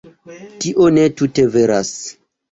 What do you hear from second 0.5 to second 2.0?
Tio ne tute veras.